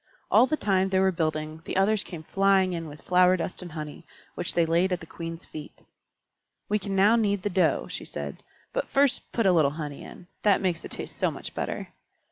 [0.31, 3.73] All the time they were building, the others came flying in with flower dust and
[3.73, 5.83] honey, which they laid at the Queen's feet.
[6.67, 8.41] "We can now knead the dough," she said.
[8.73, 11.89] "But first put a little honey in that makes it taste so much better."